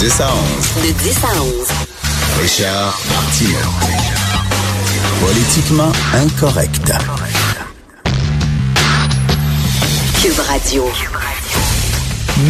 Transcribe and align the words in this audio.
10 0.00 0.20
à 0.22 0.30
11. 0.32 0.86
De 0.86 0.92
10 0.92 1.24
à 1.24 1.42
11. 1.42 1.52
Richard 2.40 2.98
Martineau. 3.10 3.58
Politiquement 5.20 5.92
incorrect. 6.14 6.90
Cube 10.22 10.38
Radio. 10.48 10.84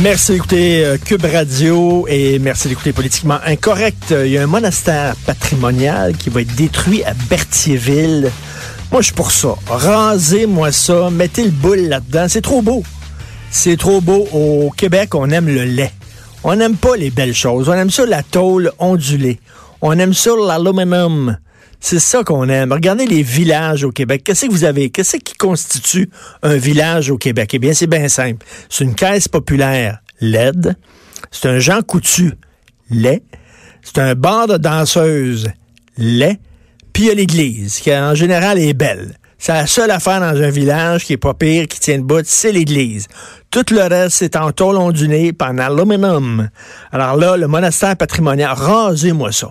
Merci 0.01 0.35
d'écouter 0.35 0.85
euh, 0.85 0.97
Cube 0.97 1.25
Radio 1.25 2.07
et 2.09 2.39
merci 2.39 2.69
d'écouter 2.69 2.93
Politiquement 2.93 3.41
Incorrect. 3.45 4.15
Il 4.25 4.31
y 4.31 4.39
a 4.39 4.45
un 4.45 4.47
monastère 4.47 5.17
patrimonial 5.27 6.17
qui 6.17 6.31
va 6.31 6.43
être 6.43 6.55
détruit 6.55 7.03
à 7.03 7.15
Berthierville. 7.29 8.31
Moi, 8.93 9.01
je 9.01 9.07
suis 9.07 9.15
pour 9.15 9.33
ça. 9.33 9.57
Rasez-moi 9.67 10.71
ça. 10.71 11.11
Mettez 11.11 11.43
le 11.43 11.51
boule 11.51 11.89
là-dedans. 11.89 12.27
C'est 12.29 12.43
trop 12.43 12.63
beau. 12.63 12.85
C'est 13.51 13.77
trop 13.77 14.01
beau. 14.01 14.29
Au 14.33 14.71
Québec, 14.71 15.17
on 15.17 15.29
aime 15.31 15.49
le 15.49 15.65
lait. 15.65 15.91
On 16.43 16.57
n'aime 16.57 16.77
pas 16.77 16.97
les 16.97 17.11
belles 17.11 17.35
choses. 17.35 17.69
On 17.69 17.75
aime 17.75 17.91
ça 17.91 18.07
la 18.07 18.23
tôle 18.23 18.73
ondulée. 18.79 19.41
On 19.83 19.99
aime 19.99 20.15
ça 20.15 20.31
l'aluminium. 20.37 21.37
C'est 21.81 21.99
ça 21.99 22.25
qu'on 22.25 22.49
aime. 22.49 22.73
Regardez 22.73 23.07
les 23.07 23.23
villages 23.23 23.85
au 23.85 23.91
Québec. 23.91 24.23
Qu'est-ce 24.25 24.47
que 24.47 24.51
vous 24.51 24.65
avez? 24.65 24.91
Qu'est-ce 24.91 25.17
qui 25.19 25.35
constitue 25.35 26.11
un 26.43 26.57
village 26.57 27.11
au 27.11 27.19
Québec? 27.19 27.53
Eh 27.55 27.59
bien, 27.59 27.73
c'est 27.75 27.87
bien 27.87 28.09
simple. 28.09 28.45
C'est 28.69 28.85
une 28.85 28.95
caisse 28.95 29.29
populaire 29.29 30.01
LED. 30.21 30.77
C'est 31.31 31.49
un 31.49 31.59
Jean 31.59 31.83
Coutu 31.83 32.33
lait. 32.91 33.23
C'est 33.83 33.99
un 33.99 34.15
bar 34.15 34.47
de 34.47 34.57
danseuses 34.57 35.51
lait. 35.97 36.39
Puis 36.93 37.05
il 37.05 37.07
y 37.07 37.11
a 37.11 37.15
l'église, 37.15 37.79
qui 37.79 37.95
en 37.95 38.15
général 38.15 38.59
est 38.59 38.75
belle. 38.75 39.15
C'est 39.43 39.55
la 39.55 39.67
seule 39.67 39.91
affaire 39.91 40.21
dans 40.21 40.39
un 40.39 40.51
village 40.51 41.07
qui 41.07 41.15
est 41.15 41.17
pas 41.17 41.33
pire, 41.33 41.67
qui 41.67 41.81
tient 41.81 41.97
debout, 41.97 42.21
c'est 42.25 42.53
l'église. 42.53 43.09
Tout 43.51 43.65
le 43.71 43.81
reste, 43.81 44.19
c'est 44.19 44.37
en 44.37 44.53
tôle 44.53 44.77
ondulée, 44.77 45.33
par 45.33 45.53
en 45.53 45.57
aluminium. 45.59 46.51
Alors 46.93 47.17
là, 47.17 47.39
le 47.39 47.49
monastère 47.49 47.97
patrimonial, 47.97 48.53
rasez-moi 48.53 49.33
ça. 49.33 49.49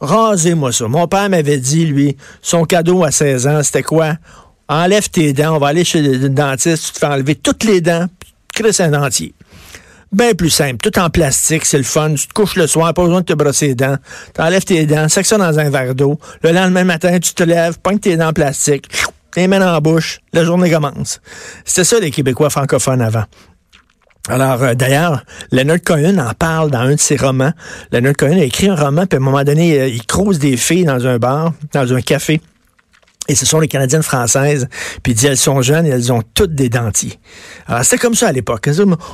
Rasez-moi 0.00 0.72
ça. 0.72 0.88
Mon 0.88 1.06
père 1.08 1.28
m'avait 1.28 1.58
dit, 1.58 1.84
lui, 1.84 2.16
son 2.40 2.64
cadeau 2.64 3.04
à 3.04 3.10
16 3.10 3.46
ans, 3.46 3.62
c'était 3.62 3.82
quoi? 3.82 4.14
Enlève 4.66 5.10
tes 5.10 5.34
dents, 5.34 5.56
on 5.56 5.58
va 5.58 5.68
aller 5.68 5.84
chez 5.84 6.00
le 6.00 6.30
dentiste, 6.30 6.86
tu 6.86 6.92
te 6.92 6.98
fais 6.98 7.06
enlever 7.06 7.34
toutes 7.34 7.64
les 7.64 7.82
dents, 7.82 8.06
puis 8.18 8.32
crée 8.54 8.82
un 8.82 8.88
dentier. 8.88 9.34
Bien 10.10 10.32
plus 10.32 10.48
simple, 10.48 10.78
tout 10.78 10.98
en 10.98 11.10
plastique, 11.10 11.66
c'est 11.66 11.76
le 11.76 11.84
fun. 11.84 12.14
Tu 12.14 12.28
te 12.28 12.32
couches 12.32 12.56
le 12.56 12.66
soir, 12.66 12.94
pas 12.94 13.02
besoin 13.02 13.20
de 13.20 13.26
te 13.26 13.34
brosser 13.34 13.68
les 13.68 13.74
dents. 13.74 13.96
T'enlèves 14.32 14.64
tes 14.64 14.86
dents, 14.86 15.06
sac 15.10 15.26
ça 15.26 15.36
dans 15.36 15.58
un 15.58 15.68
verre 15.68 15.94
d'eau. 15.94 16.18
Le 16.42 16.50
lendemain 16.52 16.84
matin, 16.84 17.18
tu 17.18 17.34
te 17.34 17.42
lèves, 17.42 17.78
pognes 17.78 17.98
tes 17.98 18.16
dents 18.16 18.28
en 18.28 18.32
plastique, 18.32 18.88
les 19.38 19.48
mets 19.48 19.58
dans 19.58 19.72
la 19.72 19.80
bouche, 19.80 20.20
la 20.32 20.44
journée 20.44 20.70
commence. 20.70 21.20
C'était 21.64 21.84
ça 21.84 22.00
les 22.00 22.10
Québécois 22.10 22.50
francophones 22.50 23.00
avant. 23.00 23.24
Alors, 24.28 24.62
euh, 24.62 24.74
d'ailleurs, 24.74 25.24
Leonard 25.52 25.80
Cohen 25.82 26.18
en 26.18 26.34
parle 26.34 26.70
dans 26.70 26.80
un 26.80 26.94
de 26.94 27.00
ses 27.00 27.16
romans. 27.16 27.52
Leonard 27.92 28.14
Cohen 28.14 28.38
a 28.38 28.44
écrit 28.44 28.68
un 28.68 28.74
roman, 28.74 29.06
puis 29.06 29.16
à 29.16 29.20
un 29.20 29.24
moment 29.24 29.42
donné, 29.44 29.80
euh, 29.80 29.88
il 29.88 30.04
croise 30.04 30.38
des 30.38 30.56
filles 30.56 30.84
dans 30.84 31.06
un 31.06 31.18
bar, 31.18 31.54
dans 31.72 31.94
un 31.94 32.00
café. 32.02 32.40
Et 33.28 33.34
ce 33.34 33.44
sont 33.44 33.60
les 33.60 33.68
Canadiennes 33.68 34.02
françaises. 34.02 34.68
Puis 35.02 35.12
il 35.12 35.14
dit, 35.14 35.26
elles 35.26 35.36
sont 35.36 35.60
jeunes 35.60 35.86
et 35.86 35.90
elles 35.90 36.12
ont 36.12 36.22
toutes 36.34 36.54
des 36.54 36.70
dentiers. 36.70 37.18
Alors, 37.66 37.84
c'était 37.84 37.98
comme 37.98 38.14
ça 38.14 38.28
à 38.28 38.32
l'époque. 38.32 38.68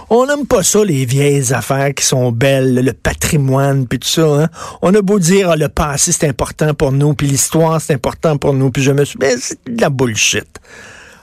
On 0.09 0.27
n'aime 0.27 0.47
pas 0.47 0.63
ça, 0.63 0.85
les 0.85 1.05
vieilles 1.05 1.53
affaires 1.53 1.93
qui 1.95 2.05
sont 2.05 2.31
belles, 2.31 2.75
le 2.75 2.93
patrimoine, 2.93 3.87
puis 3.87 3.99
tout 3.99 4.09
ça. 4.09 4.23
Hein. 4.23 4.49
On 4.83 4.95
a 4.95 5.03
beau 5.03 5.19
dire, 5.19 5.51
ah, 5.51 5.57
le 5.57 5.69
passé, 5.69 6.13
c'est 6.13 6.29
important 6.29 6.75
pour 6.75 6.93
nous, 6.93 7.15
puis 7.15 7.27
l'histoire, 7.27 7.81
c'est 7.81 7.95
important 7.95 8.39
pour 8.39 8.55
nous. 8.55 8.71
Puis 8.71 8.83
je 8.83 8.93
me 8.93 9.05
suis... 9.05 9.19
Mais 9.21 9.35
c'est 9.39 9.59
de 9.69 9.81
la 9.81 9.91
bullshit. 9.91 10.47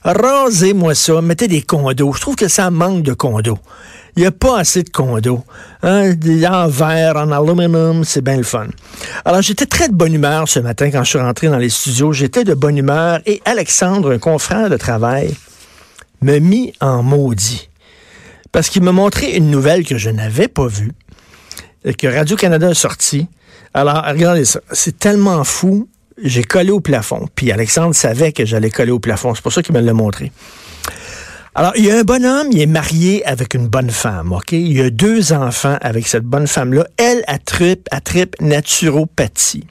Rasez-moi 0.04 0.96
ça, 0.96 1.22
mettez 1.22 1.48
des 1.48 1.62
condos. 1.62 2.14
Je 2.14 2.22
trouve 2.22 2.36
que 2.36 2.48
ça 2.48 2.72
manque 2.72 3.04
de 3.04 3.14
condos. 3.14 3.60
Il 4.16 4.22
n'y 4.22 4.26
a 4.26 4.32
pas 4.32 4.60
assez 4.60 4.84
de 4.84 4.90
condos. 4.90 5.44
Hein? 5.84 6.14
En 6.50 6.68
verre, 6.68 7.16
en 7.16 7.32
aluminium, 7.32 8.04
c'est 8.04 8.22
bien 8.22 8.38
le 8.38 8.44
fun. 8.44 8.68
Alors, 9.26 9.42
j'étais 9.42 9.66
très 9.66 9.88
de 9.88 9.94
bonne 9.94 10.14
humeur 10.14 10.48
ce 10.48 10.60
matin 10.60 10.92
quand 10.92 11.04
je 11.04 11.10
suis 11.10 11.20
rentré 11.20 11.48
dans 11.48 11.58
les 11.58 11.70
studios. 11.70 12.12
J'étais 12.12 12.44
de 12.44 12.54
bonne 12.54 12.78
humeur 12.78 13.20
et 13.26 13.42
Alexandre, 13.46 14.12
un 14.12 14.20
confrère 14.20 14.70
de 14.70 14.78
travail, 14.78 15.34
me 16.22 16.40
mit 16.40 16.74
en 16.82 17.04
maudit. 17.04 17.70
Parce 18.52 18.70
qu'il 18.70 18.84
me 18.84 18.92
montrait 18.92 19.38
une 19.38 19.50
nouvelle 19.50 19.86
que 19.86 19.98
je 19.98 20.10
n'avais 20.10 20.50
pas 20.50 20.68
vue, 20.68 20.92
et 21.86 21.94
que 21.94 22.08
Radio-Canada 22.08 22.68
a 22.68 22.74
sorti. 22.74 23.28
Alors, 23.74 24.04
regardez 24.06 24.46
ça. 24.46 24.60
C'est 24.72 25.00
tellement 25.00 25.44
fou 25.44 25.88
j'ai 26.24 26.44
collé 26.44 26.72
au 26.72 26.80
plafond. 26.80 27.28
Puis 27.36 27.52
Alexandre 27.52 27.96
savait 27.96 28.32
que 28.32 28.46
j'allais 28.46 28.70
coller 28.70 28.92
au 28.92 29.00
plafond. 29.00 29.34
C'est 29.36 29.42
pour 29.42 29.54
ça 29.54 29.62
qu'il 29.62 29.74
me 29.74 29.82
l'a 29.82 29.94
montré. 29.94 30.32
Alors, 31.54 31.74
il 31.76 31.84
y 31.84 31.92
a 31.92 31.98
un 31.98 32.04
bonhomme, 32.04 32.48
il 32.54 32.62
est 32.62 32.66
marié 32.66 33.26
avec 33.26 33.56
une 33.56 33.68
bonne 33.68 33.90
femme, 33.90 34.32
OK? 34.32 34.54
Il 34.54 34.72
y 34.72 34.82
a 34.82 34.90
deux 34.90 35.34
enfants 35.34 35.78
avec 35.82 36.08
cette 36.08 36.24
bonne 36.24 36.48
femme-là. 36.48 36.88
Elle, 36.96 37.26
a 37.28 37.40
trip, 37.40 37.90
a 37.92 38.00
trip 38.00 38.38
naturopathie, 38.40 39.68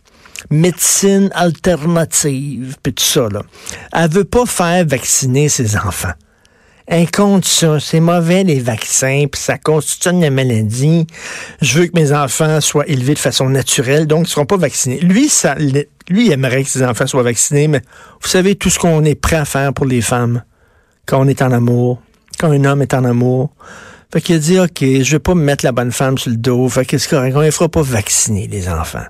médecine 0.51 1.31
alternative, 1.33 2.77
puis 2.83 2.93
tout 2.93 3.03
ça, 3.03 3.29
là. 3.31 3.41
Elle 3.95 4.11
veut 4.11 4.25
pas 4.25 4.45
faire 4.45 4.85
vacciner 4.85 5.49
ses 5.49 5.75
enfants. 5.79 6.13
Elle 6.87 7.11
compte 7.11 7.47
ça. 7.47 7.81
C'est 7.81 8.01
mauvais, 8.01 8.45
les 8.45 8.61
vaccins, 8.61 9.25
puis 9.33 9.41
ça 9.41 9.57
constitue 9.57 10.11
une 10.11 10.29
maladie. 10.29 11.07
Je 11.63 11.79
veux 11.79 11.87
que 11.87 11.99
mes 11.99 12.13
enfants 12.13 12.61
soient 12.61 12.87
élevés 12.89 13.15
de 13.15 13.19
façon 13.19 13.49
naturelle, 13.49 14.07
donc 14.07 14.27
ils 14.27 14.31
seront 14.31 14.45
pas 14.45 14.59
vaccinés. 14.59 15.01
Lui, 15.01 15.31
ça, 15.31 15.55
lui, 15.55 15.87
il 16.11 16.31
aimerait 16.31 16.63
que 16.63 16.69
ses 16.69 16.83
enfants 16.83 17.07
soient 17.07 17.23
vaccinés, 17.23 17.69
mais 17.69 17.81
vous 18.21 18.29
savez 18.29 18.55
tout 18.55 18.69
ce 18.69 18.79
qu'on 18.79 19.03
est 19.07 19.15
prêt 19.15 19.37
à 19.37 19.47
faire 19.47 19.73
pour 19.73 19.87
les 19.87 20.03
femmes 20.03 20.43
quand 21.07 21.21
on 21.21 21.29
est 21.29 21.43
en 21.43 21.53
amour, 21.53 22.01
quand 22.39 22.51
un 22.51 22.65
homme 22.65 22.83
est 22.83 22.95
en 22.95 23.05
amour. 23.05 23.51
Fait 24.13 24.21
qu'il 24.21 24.37
a 24.37 24.39
dit, 24.39 24.59
OK, 24.59 24.81
je 24.81 25.11
vais 25.11 25.19
pas 25.21 25.35
me 25.35 25.43
mettre 25.43 25.65
la 25.65 25.73
bonne 25.73 25.93
femme 25.93 26.19
sur 26.19 26.31
le 26.31 26.37
dos. 26.37 26.69
Fait 26.69 26.85
que 26.85 26.99
c'est 26.99 27.09
correct. 27.09 27.37
On 27.37 27.43
ne 27.43 27.51
fera 27.51 27.69
pas 27.69 27.83
vacciner 27.83 28.49
les 28.49 28.69
enfants. 28.69 29.07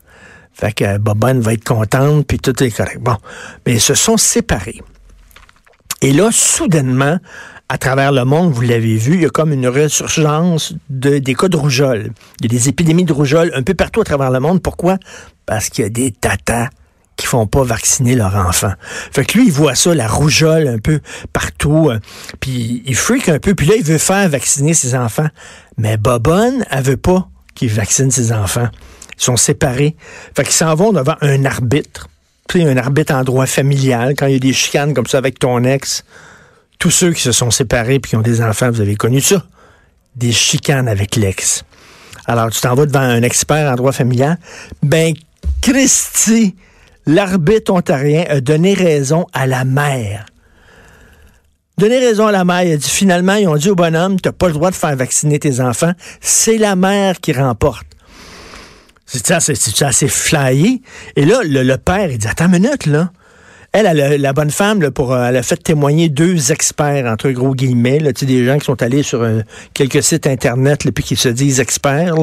Fait 0.52 0.72
que 0.72 0.98
Bobonne 0.98 1.40
va 1.40 1.54
être 1.54 1.64
contente, 1.64 2.26
puis 2.26 2.38
tout 2.38 2.62
est 2.62 2.70
correct. 2.70 3.00
Bon. 3.00 3.16
Mais 3.64 3.74
ils 3.74 3.80
se 3.80 3.94
sont 3.94 4.18
séparés. 4.18 4.82
Et 6.02 6.12
là, 6.12 6.30
soudainement, 6.32 7.18
à 7.70 7.78
travers 7.78 8.12
le 8.12 8.24
monde, 8.24 8.52
vous 8.52 8.62
l'avez 8.62 8.96
vu, 8.96 9.14
il 9.14 9.22
y 9.22 9.26
a 9.26 9.30
comme 9.30 9.52
une 9.52 9.68
resurgence 9.68 10.74
de, 10.90 11.18
des 11.18 11.34
cas 11.34 11.48
de 11.48 11.56
rougeole. 11.56 12.10
Il 12.40 12.52
y 12.52 12.54
a 12.54 12.58
des 12.58 12.68
épidémies 12.68 13.04
de 13.04 13.12
rougeole 13.12 13.52
un 13.54 13.62
peu 13.62 13.74
partout 13.74 14.00
à 14.00 14.04
travers 14.04 14.30
le 14.30 14.40
monde. 14.40 14.60
Pourquoi? 14.60 14.98
Parce 15.46 15.70
qu'il 15.70 15.84
y 15.84 15.86
a 15.86 15.90
des 15.90 16.10
tatas 16.10 16.68
qui 17.20 17.26
font 17.26 17.46
pas 17.46 17.62
vacciner 17.62 18.14
leurs 18.14 18.34
enfants. 18.34 18.72
Fait 19.12 19.26
que 19.26 19.36
lui, 19.36 19.46
il 19.46 19.52
voit 19.52 19.74
ça, 19.74 19.94
la 19.94 20.08
rougeole 20.08 20.66
un 20.68 20.78
peu 20.78 21.00
partout, 21.34 21.90
euh, 21.90 21.98
puis 22.40 22.82
il 22.86 22.96
freak 22.96 23.28
un 23.28 23.38
peu, 23.38 23.54
puis 23.54 23.66
là, 23.66 23.74
il 23.76 23.84
veut 23.84 23.98
faire 23.98 24.26
vacciner 24.28 24.72
ses 24.72 24.94
enfants. 24.94 25.28
Mais 25.76 25.98
Bobonne, 25.98 26.64
elle 26.70 26.82
veut 26.82 26.96
pas 26.96 27.28
qu'il 27.54 27.68
vaccine 27.68 28.10
ses 28.10 28.32
enfants. 28.32 28.68
Ils 29.18 29.22
sont 29.22 29.36
séparés. 29.36 29.96
Fait 30.34 30.44
qu'ils 30.44 30.54
s'en 30.54 30.74
vont 30.74 30.92
devant 30.92 31.16
un 31.20 31.44
arbitre. 31.44 32.08
Puis 32.48 32.62
un 32.66 32.76
arbitre 32.78 33.14
en 33.14 33.22
droit 33.22 33.46
familial, 33.46 34.14
quand 34.16 34.26
il 34.26 34.32
y 34.32 34.36
a 34.36 34.40
des 34.40 34.54
chicanes 34.54 34.94
comme 34.94 35.06
ça 35.06 35.18
avec 35.18 35.38
ton 35.38 35.62
ex, 35.64 36.04
tous 36.78 36.90
ceux 36.90 37.12
qui 37.12 37.20
se 37.20 37.32
sont 37.32 37.50
séparés 37.50 38.00
puis 38.00 38.10
qui 38.10 38.16
ont 38.16 38.22
des 38.22 38.40
enfants, 38.40 38.70
vous 38.70 38.80
avez 38.80 38.96
connu 38.96 39.20
ça. 39.20 39.44
Des 40.16 40.32
chicanes 40.32 40.88
avec 40.88 41.16
l'ex. 41.16 41.64
Alors, 42.24 42.50
tu 42.50 42.60
t'en 42.62 42.74
vas 42.74 42.86
devant 42.86 43.00
un 43.00 43.22
expert 43.22 43.70
en 43.70 43.74
droit 43.76 43.92
familial. 43.92 44.38
Ben, 44.82 45.14
Christy, 45.60 46.54
l'arbitre 47.06 47.72
ontarien 47.72 48.24
a 48.28 48.40
donné 48.40 48.74
raison 48.74 49.26
à 49.32 49.46
la 49.46 49.64
mère. 49.64 50.26
Donné 51.78 51.98
raison 51.98 52.26
à 52.26 52.32
la 52.32 52.44
mère. 52.44 52.62
Il 52.62 52.72
a 52.72 52.76
dit 52.76 52.90
finalement, 52.90 53.34
ils 53.34 53.48
ont 53.48 53.56
dit 53.56 53.70
au 53.70 53.74
bonhomme, 53.74 54.20
tu 54.20 54.28
n'as 54.28 54.32
pas 54.32 54.48
le 54.48 54.52
droit 54.52 54.70
de 54.70 54.76
faire 54.76 54.94
vacciner 54.96 55.38
tes 55.38 55.60
enfants. 55.60 55.92
C'est 56.20 56.58
la 56.58 56.76
mère 56.76 57.20
qui 57.20 57.32
remporte. 57.32 57.86
C'est 59.06 59.30
assez, 59.32 59.54
assez 59.82 60.08
flyé? 60.08 60.82
Et 61.16 61.24
là, 61.24 61.40
le, 61.42 61.62
le, 61.62 61.78
père, 61.78 62.10
il 62.10 62.18
dit, 62.18 62.28
attends 62.28 62.46
une 62.46 62.60
minute, 62.62 62.86
là. 62.86 63.10
Elle, 63.72 63.86
elle 63.86 64.20
la 64.20 64.32
bonne 64.32 64.50
femme, 64.50 64.90
pour, 64.90 65.16
elle 65.16 65.36
a 65.36 65.42
fait 65.44 65.56
témoigner 65.56 66.08
deux 66.08 66.50
experts, 66.50 67.06
entre 67.06 67.30
gros 67.30 67.54
guillemets, 67.54 68.00
des 68.00 68.44
gens 68.44 68.58
qui 68.58 68.64
sont 68.64 68.82
allés 68.82 69.04
sur 69.04 69.22
euh, 69.22 69.42
quelques 69.74 70.02
sites 70.02 70.26
Internet, 70.26 70.84
là, 70.84 70.90
puis 70.90 71.04
qui 71.04 71.14
se 71.14 71.28
disent 71.28 71.60
experts. 71.60 72.16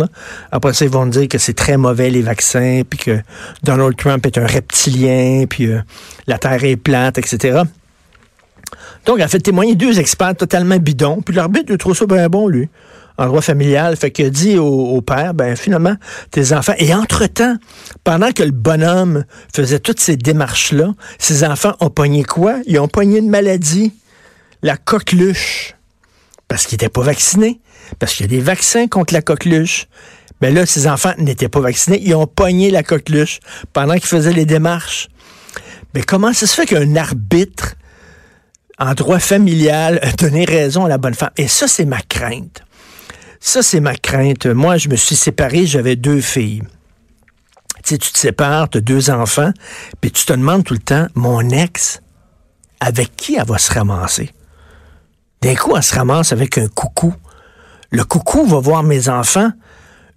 Après 0.52 0.74
ça, 0.74 0.84
ils 0.84 0.92
vont 0.92 1.06
dire 1.06 1.30
que 1.30 1.38
c'est 1.38 1.54
très 1.54 1.78
mauvais, 1.78 2.10
les 2.10 2.22
vaccins, 2.22 2.82
puis 2.90 3.00
que 3.00 3.22
Donald 3.64 3.96
Trump 3.96 4.26
est 4.26 4.38
un 4.38 4.46
reptilien, 4.46 5.46
puis 5.50 5.68
euh, 5.68 5.80
la 6.28 6.38
Terre 6.38 6.62
est 6.66 6.76
plate, 6.76 7.18
etc. 7.18 7.62
Donc, 9.06 9.20
elle 9.20 9.24
a 9.24 9.28
fait 9.30 9.40
témoigner 9.40 9.76
deux 9.76 10.00
experts 10.02 10.36
totalement 10.36 10.76
bidons, 10.78 11.22
puis 11.22 11.34
l'arbitre, 11.34 11.68
il 11.70 11.78
trouve 11.78 11.96
ça 11.96 12.06
bien 12.06 12.28
bon, 12.28 12.50
lui, 12.50 12.68
en 13.18 13.28
droit 13.28 13.42
familial. 13.42 13.96
Fait 13.96 14.12
que 14.12 14.24
dit 14.24 14.58
au, 14.58 15.02
père, 15.02 15.34
ben 15.34 15.56
finalement, 15.56 15.96
tes 16.32 16.54
enfants... 16.54 16.74
Et 16.78 16.94
entre-temps, 16.94 17.58
pendant 18.04 18.32
que 18.32 18.44
le 18.44 18.52
bonhomme 18.52 19.26
faisait 19.54 19.80
toutes 19.80 20.00
ces 20.00 20.18
démarches-là, 20.18 20.94
ses 21.20 21.44
enfants 21.44 21.76
ont 21.80 21.90
pogné 21.90 22.24
quoi? 22.24 22.58
Ils 22.66 22.80
ont 22.80 22.88
pogné 22.88 23.20
une 23.20 23.30
maladie, 23.30 23.94
la 24.62 24.78
coqueluche, 24.78 25.76
parce 26.48 26.66
qu'ils 26.66 26.76
n'étaient 26.76 26.90
pas 26.90 27.02
vaccinés, 27.02 27.60
parce 28.00 28.14
qu'il 28.14 28.26
y 28.26 28.30
a 28.30 28.38
des 28.38 28.44
vaccins 28.44 28.88
contre 28.88 29.14
la 29.14 29.22
coqueluche. 29.22 29.88
Ben 30.40 30.54
là, 30.54 30.66
ses 30.66 30.88
enfants 30.88 31.14
n'étaient 31.18 31.50
pas 31.50 31.60
vaccinés, 31.60 32.00
ils 32.04 32.14
ont 32.14 32.28
pogné 32.28 32.70
la 32.70 32.84
coqueluche 32.84 33.40
pendant 33.74 33.96
qu'ils 33.96 34.06
faisaient 34.06 34.34
les 34.34 34.46
démarches. 34.46 35.10
Mais 35.94 36.04
comment 36.04 36.34
ça 36.34 36.46
se 36.46 36.54
fait 36.54 36.68
qu'un 36.68 36.96
arbitre 36.96 37.76
en 38.78 38.94
droit 38.94 39.20
familial 39.20 40.00
a 40.04 40.12
donné 40.12 40.46
raison 40.46 40.86
à 40.86 40.90
la 40.90 41.00
bonne 41.00 41.16
femme? 41.16 41.32
Et 41.38 41.48
ça, 41.48 41.68
c'est 41.68 41.86
ma 41.86 42.02
crainte. 42.02 42.62
Ça, 43.48 43.64
c'est 43.64 43.80
ma 43.80 43.96
crainte. 43.96 44.46
Moi, 44.46 44.76
je 44.76 44.90
me 44.90 44.98
suis 44.98 45.16
séparé, 45.16 45.66
j'avais 45.66 45.96
deux 45.96 46.20
filles. 46.20 46.64
Tu 47.82 47.94
sais, 47.94 47.98
tu 47.98 48.12
te 48.12 48.18
sépares, 48.18 48.68
tu 48.68 48.80
as 48.80 48.82
deux 48.82 49.10
enfants, 49.10 49.54
puis 50.02 50.12
tu 50.12 50.26
te 50.26 50.34
demandes 50.34 50.66
tout 50.66 50.74
le 50.74 50.82
temps, 50.82 51.08
mon 51.16 51.50
ex, 51.52 52.02
avec 52.82 53.16
qui 53.16 53.36
elle 53.36 53.46
va 53.46 53.58
se 53.58 53.74
ramasser? 53.74 54.34
D'un 55.42 55.56
coup, 55.56 55.78
elle 55.78 55.84
se 55.84 55.96
ramasse 55.96 56.34
avec 56.34 56.58
un 56.58 56.68
coucou. 56.68 57.14
Le 57.90 58.04
coucou 58.04 58.46
va 58.46 58.60
voir 58.60 58.84
mes 58.84 59.08
enfants 59.08 59.52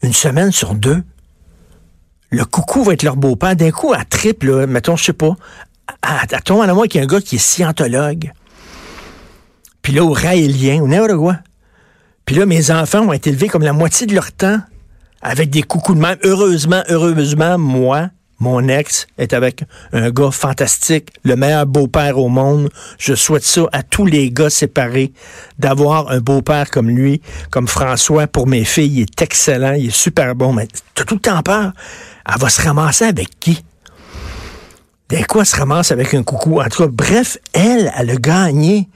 une 0.02 0.12
semaine 0.12 0.50
sur 0.50 0.74
deux. 0.74 1.00
Le 2.30 2.44
coucou 2.44 2.82
va 2.82 2.94
être 2.94 3.04
leur 3.04 3.14
beau-père. 3.14 3.54
D'un 3.54 3.70
coup, 3.70 3.92
à 3.92 4.04
triple, 4.04 4.66
mettons, 4.66 4.96
je 4.96 5.04
sais 5.04 5.12
pas, 5.12 5.36
à, 6.02 6.22
à, 6.22 6.24
à 6.24 6.74
moi 6.74 6.88
qu'il 6.88 6.98
y 6.98 7.00
a 7.00 7.04
un 7.04 7.06
gars 7.06 7.20
qui 7.20 7.36
est 7.36 7.38
scientologue. 7.38 8.32
Puis 9.82 9.92
là, 9.92 10.02
au 10.02 10.12
raélien, 10.12 10.84
n'importe 10.84 11.16
quoi. 11.16 11.36
Puis 12.24 12.36
là, 12.36 12.46
mes 12.46 12.70
enfants 12.70 13.00
ont 13.00 13.12
été 13.12 13.30
élevés 13.30 13.48
comme 13.48 13.62
la 13.62 13.72
moitié 13.72 14.06
de 14.06 14.14
leur 14.14 14.32
temps 14.32 14.60
avec 15.22 15.50
des 15.50 15.62
coucous 15.62 15.94
de 15.94 16.00
même. 16.00 16.18
Heureusement, 16.22 16.82
heureusement, 16.88 17.58
moi, 17.58 18.10
mon 18.38 18.68
ex 18.68 19.06
est 19.18 19.34
avec 19.34 19.64
un 19.92 20.10
gars 20.10 20.30
fantastique, 20.30 21.10
le 21.24 21.36
meilleur 21.36 21.66
beau-père 21.66 22.18
au 22.18 22.28
monde. 22.28 22.70
Je 22.98 23.14
souhaite 23.14 23.44
ça 23.44 23.62
à 23.72 23.82
tous 23.82 24.06
les 24.06 24.30
gars 24.30 24.48
séparés, 24.48 25.12
d'avoir 25.58 26.10
un 26.10 26.20
beau-père 26.20 26.70
comme 26.70 26.88
lui, 26.88 27.20
comme 27.50 27.68
François 27.68 28.26
pour 28.26 28.46
mes 28.46 28.64
filles. 28.64 29.00
Il 29.00 29.02
est 29.02 29.22
excellent, 29.22 29.72
il 29.72 29.88
est 29.88 29.94
super 29.94 30.34
bon, 30.34 30.54
mais 30.54 30.68
t'as 30.94 31.04
tout 31.04 31.16
le 31.16 31.20
temps 31.20 31.42
peur. 31.42 31.72
Elle 32.26 32.40
va 32.40 32.48
se 32.48 32.62
ramasser 32.62 33.04
avec 33.04 33.28
qui? 33.38 33.62
D'un 35.10 35.22
coup, 35.24 35.40
elle 35.40 35.46
se 35.46 35.56
ramasse 35.56 35.92
avec 35.92 36.14
un 36.14 36.22
coucou? 36.22 36.60
En 36.60 36.68
tout 36.68 36.84
cas, 36.84 36.88
bref, 36.90 37.36
elle, 37.52 37.92
elle 37.98 38.10
a 38.10 38.16
gagné 38.16 38.88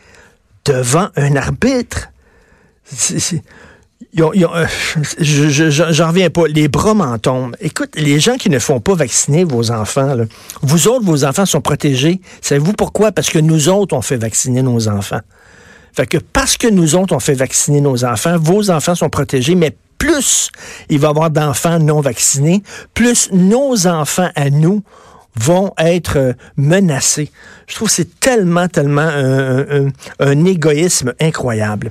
devant 0.64 1.08
un 1.16 1.36
arbitre. 1.36 2.08
J'en 4.16 4.32
je, 4.32 6.02
reviens 6.02 6.30
pas. 6.30 6.46
Les 6.46 6.68
bras 6.68 6.94
m'en. 6.94 7.16
Écoute, 7.60 7.90
les 7.96 8.20
gens 8.20 8.36
qui 8.36 8.48
ne 8.48 8.58
font 8.58 8.80
pas 8.80 8.94
vacciner 8.94 9.44
vos 9.44 9.70
enfants, 9.70 10.14
là, 10.14 10.24
vous 10.62 10.88
autres, 10.88 11.04
vos 11.04 11.24
enfants 11.24 11.46
sont 11.46 11.60
protégés. 11.60 12.20
Savez-vous 12.40 12.74
pourquoi? 12.74 13.10
Parce 13.10 13.28
que 13.28 13.38
nous 13.38 13.68
autres, 13.68 13.96
on 13.96 14.02
fait 14.02 14.16
vacciner 14.16 14.62
nos 14.62 14.88
enfants. 14.88 15.20
Fait 15.92 16.06
que 16.06 16.18
parce 16.18 16.56
que 16.56 16.68
nous 16.68 16.94
autres, 16.94 17.14
on 17.14 17.20
fait 17.20 17.34
vacciner 17.34 17.80
nos 17.80 18.04
enfants, 18.04 18.36
vos 18.38 18.70
enfants 18.70 18.94
sont 18.94 19.10
protégés, 19.10 19.54
mais 19.54 19.76
plus 19.98 20.50
il 20.88 20.98
va 20.98 21.08
y 21.08 21.10
avoir 21.10 21.30
d'enfants 21.30 21.78
non 21.78 22.00
vaccinés, 22.00 22.62
plus 22.94 23.30
nos 23.32 23.86
enfants 23.86 24.30
à 24.34 24.50
nous 24.50 24.82
vont 25.36 25.72
être 25.78 26.18
euh, 26.18 26.32
menacés. 26.56 27.30
Je 27.66 27.74
trouve 27.74 27.88
que 27.88 27.94
c'est 27.94 28.20
tellement, 28.20 28.68
tellement 28.68 29.08
un 30.20 30.44
égoïsme 30.44 31.14
incroyable. 31.20 31.90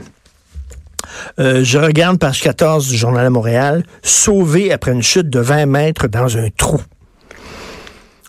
Euh, 1.40 1.64
je 1.64 1.78
regarde 1.78 2.20
page 2.20 2.42
14 2.42 2.88
du 2.88 2.98
Journal 2.98 3.26
de 3.26 3.30
Montréal, 3.30 3.84
sauvé 4.02 4.72
après 4.72 4.92
une 4.92 5.04
chute 5.04 5.30
de 5.30 5.40
20 5.40 5.66
mètres 5.66 6.08
dans 6.08 6.38
un 6.38 6.50
trou. 6.56 6.82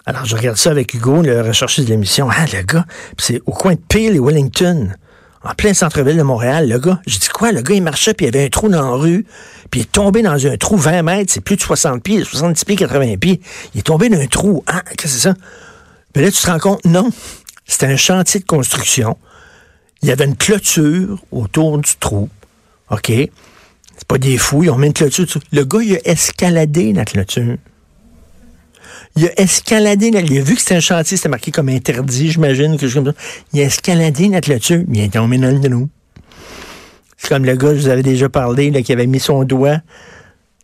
Alors, 0.06 0.26
je 0.26 0.36
regarde 0.36 0.58
ça 0.58 0.70
avec 0.70 0.92
Hugo, 0.92 1.22
le 1.22 1.40
recherchiste 1.40 1.88
de 1.88 1.92
l'émission. 1.92 2.28
Ah, 2.30 2.44
le 2.52 2.62
gars, 2.62 2.84
c'est 3.18 3.40
au 3.46 3.52
coin 3.52 3.72
de 3.72 3.80
Peel 3.88 4.14
et 4.14 4.20
Wellington, 4.20 4.92
en 5.42 5.54
plein 5.54 5.72
centre-ville 5.72 6.18
de 6.18 6.22
Montréal, 6.22 6.68
le 6.68 6.78
gars. 6.78 7.00
Je 7.06 7.18
dis 7.18 7.28
quoi? 7.28 7.52
Le 7.52 7.62
gars, 7.62 7.74
il 7.74 7.82
marchait, 7.82 8.12
puis 8.12 8.26
il 8.26 8.34
y 8.34 8.36
avait 8.36 8.46
un 8.46 8.50
trou 8.50 8.68
dans 8.68 8.82
la 8.82 8.96
rue, 8.96 9.24
puis 9.70 9.80
il 9.80 9.82
est 9.84 9.92
tombé 9.92 10.20
dans 10.20 10.46
un 10.46 10.56
trou 10.58 10.76
20 10.76 11.02
mètres, 11.02 11.32
c'est 11.32 11.40
plus 11.40 11.56
de 11.56 11.62
60 11.62 12.02
pieds, 12.02 12.22
70 12.22 12.64
pieds, 12.66 12.76
80 12.76 13.16
pieds. 13.16 13.40
Il 13.74 13.78
est 13.78 13.82
tombé 13.82 14.10
dans 14.10 14.20
un 14.20 14.26
trou. 14.26 14.62
Ah, 14.66 14.82
qu'est-ce 14.82 15.02
que 15.02 15.08
c'est 15.08 15.28
ça? 15.28 15.34
Mais 16.14 16.22
là, 16.22 16.30
tu 16.30 16.40
te 16.42 16.50
rends 16.50 16.58
compte, 16.58 16.84
non, 16.84 17.08
c'était 17.66 17.86
un 17.86 17.96
chantier 17.96 18.40
de 18.40 18.44
construction. 18.44 19.16
Il 20.02 20.08
y 20.08 20.12
avait 20.12 20.26
une 20.26 20.36
clôture 20.36 21.18
autour 21.32 21.78
du 21.78 21.96
trou. 21.98 22.28
OK. 22.90 23.12
C'est 23.96 24.08
pas 24.08 24.18
des 24.18 24.38
fous, 24.38 24.64
ils 24.64 24.70
ont 24.70 24.76
mis 24.76 24.88
une 24.88 24.92
clôture. 24.92 25.26
Le 25.52 25.64
gars, 25.64 25.80
il 25.82 25.96
a 25.96 26.00
escaladé 26.04 26.92
la 26.92 27.04
clôture. 27.04 27.56
Il 29.16 29.26
a 29.26 29.40
escaladé, 29.40 30.08
il 30.08 30.16
a 30.16 30.42
vu 30.42 30.56
que 30.56 30.60
c'était 30.60 30.74
un 30.74 30.80
chantier, 30.80 31.16
c'était 31.16 31.28
marqué 31.28 31.52
comme 31.52 31.68
interdit, 31.68 32.32
j'imagine, 32.32 32.78
chose 32.78 32.94
comme 32.94 33.06
ça. 33.06 33.12
Il 33.52 33.60
a 33.60 33.64
escaladé 33.64 34.28
la 34.28 34.40
clôture, 34.40 34.82
il 34.92 35.00
est 35.00 35.12
tombé 35.12 35.38
dans 35.38 35.50
le 35.50 35.60
trou. 35.60 35.88
C'est 37.16 37.28
comme 37.28 37.44
le 37.44 37.54
gars, 37.54 37.74
je 37.74 37.80
vous 37.80 37.88
avais 37.88 38.02
déjà 38.02 38.28
parlé, 38.28 38.70
là, 38.70 38.82
qui 38.82 38.92
avait 38.92 39.06
mis 39.06 39.20
son 39.20 39.44
doigt 39.44 39.78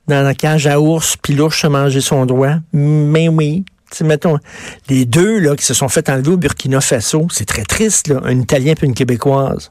dans 0.08 0.22
la 0.22 0.34
cage 0.34 0.66
à 0.66 0.80
ours, 0.80 1.16
puis 1.16 1.34
l'ours 1.34 1.64
a 1.64 1.68
mangé 1.68 2.00
son 2.00 2.26
doigt. 2.26 2.56
Mais 2.72 3.28
oui, 3.28 3.64
T'sais, 3.90 4.04
mettons, 4.04 4.38
les 4.88 5.04
deux 5.04 5.40
là, 5.40 5.56
qui 5.56 5.64
se 5.64 5.74
sont 5.74 5.88
fait 5.88 6.08
enlever 6.08 6.30
au 6.30 6.36
Burkina 6.36 6.80
Faso, 6.80 7.26
c'est 7.30 7.44
très 7.44 7.64
triste, 7.64 8.06
là, 8.06 8.20
un 8.22 8.38
Italien 8.38 8.74
et 8.80 8.86
une 8.86 8.94
Québécoise. 8.94 9.70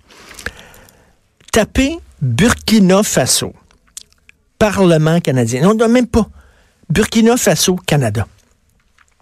Tapez 1.54 1.98
Burkina 2.22 3.04
Faso, 3.04 3.54
Parlement 4.58 5.20
canadien. 5.20 5.62
Non, 5.62 5.88
même 5.88 6.08
pas. 6.08 6.28
Burkina 6.90 7.38
Faso, 7.38 7.76
Canada. 7.86 8.28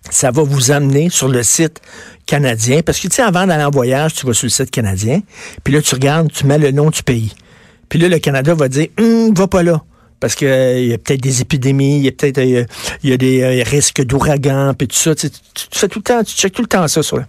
Ça 0.09 0.31
va 0.31 0.43
vous 0.43 0.71
amener 0.71 1.09
sur 1.09 1.27
le 1.27 1.43
site 1.43 1.81
canadien, 2.25 2.81
parce 2.81 2.99
que 2.99 3.07
tu 3.07 3.15
sais, 3.15 3.21
avant 3.21 3.45
d'aller 3.45 3.63
en 3.63 3.71
voyage, 3.71 4.13
tu 4.13 4.25
vas 4.25 4.33
sur 4.33 4.45
le 4.45 4.51
site 4.51 4.71
canadien, 4.71 5.21
puis 5.63 5.73
là, 5.73 5.81
tu 5.81 5.95
regardes, 5.95 6.31
tu 6.31 6.45
mets 6.45 6.57
le 6.57 6.71
nom 6.71 6.89
du 6.89 7.03
pays. 7.03 7.33
Puis 7.89 7.99
là, 7.99 8.09
le 8.09 8.19
Canada 8.19 8.53
va 8.53 8.67
dire, 8.67 8.87
hum, 8.99 9.33
va 9.33 9.47
pas 9.47 9.63
là 9.63 9.83
parce 10.19 10.35
qu'il 10.35 10.47
euh, 10.47 10.79
y 10.79 10.93
a 10.93 10.97
peut-être 10.97 11.21
des 11.21 11.41
épidémies, 11.41 11.97
il 11.97 12.05
y 12.05 12.07
a 12.07 12.11
peut-être 12.11 12.39
a 12.39 13.17
des 13.17 13.41
euh, 13.41 13.63
risques 13.63 14.03
d'ouragan, 14.03 14.73
puis 14.73 14.87
tout 14.87 14.95
ça. 14.95 15.13
Tu, 15.15 15.29
fais 15.71 15.87
tout 15.87 15.99
le 15.99 16.03
temps, 16.03 16.23
tu 16.23 16.35
checkes 16.35 16.53
tout 16.53 16.61
le 16.61 16.67
temps 16.67 16.87
ça 16.87 17.03
sur 17.03 17.23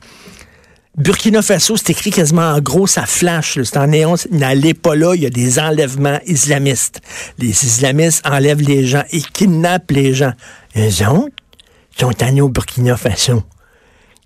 Burkina 0.96 1.42
Faso, 1.42 1.76
c'est 1.76 1.90
écrit 1.90 2.10
quasiment 2.10 2.50
en 2.52 2.60
gros, 2.60 2.86
ça 2.86 3.06
flash, 3.06 3.60
c'est 3.62 3.76
en 3.76 3.86
néon, 3.86 4.14
n'allez 4.30 4.74
pas 4.74 4.96
là, 4.96 5.14
il 5.14 5.22
y 5.22 5.26
a 5.26 5.30
des 5.30 5.58
enlèvements 5.58 6.18
islamistes. 6.26 7.00
Les 7.38 7.50
islamistes 7.64 8.26
enlèvent 8.26 8.62
les 8.62 8.86
gens, 8.86 9.04
ils 9.12 9.26
kidnappent 9.26 9.90
les 9.90 10.14
gens. 10.14 10.32
Eux 10.76 11.06
autres 11.06 11.34
sont 11.96 12.22
allés 12.22 12.40
au 12.40 12.48
Burkina 12.48 12.96
Faso. 12.96 13.44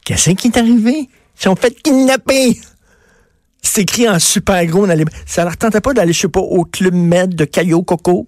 Qu'est-ce 0.05 0.31
qui 0.31 0.49
est 0.49 0.57
arrivé? 0.57 1.09
Ils 1.09 1.43
sont 1.43 1.57
fait 1.57 1.75
kidnapper! 1.83 2.59
C'est 3.63 3.83
écrit 3.83 4.09
en 4.09 4.19
super 4.19 4.65
gros. 4.67 4.87
Les... 4.87 5.05
Ça 5.25 5.45
leur 5.45 5.57
tentait 5.57 5.81
pas 5.81 5.95
d'aller, 5.95 6.13
je 6.13 6.23
sais 6.23 6.29
pas, 6.29 6.41
au 6.41 6.65
Club 6.65 6.95
Med 6.95 7.35
de 7.35 7.45
Cayo 7.45 7.83
Coco? 7.83 8.27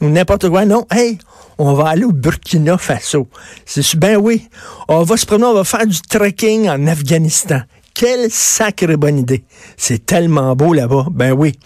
Ou 0.00 0.08
n'importe 0.08 0.48
quoi. 0.48 0.64
Non, 0.64 0.86
hey, 0.90 1.18
on 1.58 1.72
va 1.74 1.88
aller 1.88 2.04
au 2.04 2.12
Burkina 2.12 2.78
Faso. 2.78 3.28
C'est 3.64 3.96
ben 3.96 4.16
oui. 4.16 4.48
On 4.88 5.02
va 5.02 5.16
se 5.16 5.26
promener, 5.26 5.46
on 5.46 5.54
va 5.54 5.64
faire 5.64 5.86
du 5.86 6.00
trekking 6.00 6.68
en 6.68 6.86
Afghanistan. 6.86 7.60
Quelle 7.94 8.30
sacrée 8.30 8.96
bonne 8.96 9.18
idée. 9.18 9.44
C'est 9.76 10.04
tellement 10.04 10.54
beau 10.54 10.74
là-bas. 10.74 11.06
Ben 11.10 11.32
oui. 11.32 11.58